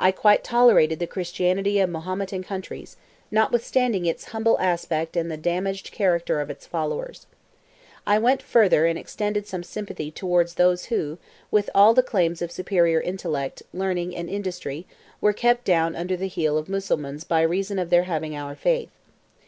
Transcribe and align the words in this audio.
I 0.00 0.10
quite 0.10 0.42
tolerated 0.42 0.98
the 0.98 1.06
Christianity 1.06 1.78
of 1.78 1.88
Mahometan 1.88 2.42
countries, 2.42 2.96
notwithstanding 3.30 4.06
its 4.06 4.24
humble 4.34 4.58
aspect 4.58 5.16
and 5.16 5.30
the 5.30 5.36
damaged 5.36 5.92
character 5.92 6.40
of 6.40 6.50
its 6.50 6.66
followers. 6.66 7.28
I 8.04 8.18
went 8.18 8.42
further 8.42 8.86
and 8.86 8.98
extended 8.98 9.46
some 9.46 9.62
sympathy 9.62 10.10
towards 10.10 10.54
those 10.54 10.86
who, 10.86 11.16
with 11.52 11.70
all 11.76 11.94
the 11.94 12.02
claims 12.02 12.42
of 12.42 12.50
superior 12.50 13.00
intellect, 13.00 13.62
learning, 13.72 14.16
and 14.16 14.28
industry, 14.28 14.84
were 15.20 15.32
kept 15.32 15.62
down 15.64 15.94
under 15.94 16.16
the 16.16 16.26
heel 16.26 16.58
of 16.58 16.66
the 16.66 16.72
Mussulmans 16.72 17.22
by 17.22 17.42
reason 17.42 17.78
of 17.78 17.90
their 17.90 18.02
having 18.02 18.34
our 18.34 18.56
faith. 18.56 18.90